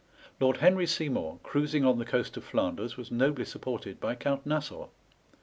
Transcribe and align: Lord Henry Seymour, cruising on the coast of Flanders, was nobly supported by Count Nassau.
Lord 0.39 0.57
Henry 0.57 0.87
Seymour, 0.87 1.37
cruising 1.43 1.85
on 1.85 1.99
the 1.99 2.05
coast 2.05 2.35
of 2.35 2.43
Flanders, 2.43 2.97
was 2.97 3.11
nobly 3.11 3.45
supported 3.45 3.99
by 3.99 4.15
Count 4.15 4.47
Nassau. 4.47 4.87